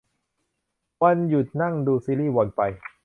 [1.01, 2.61] วันหยุดนั่งดูซีรีย์วนไป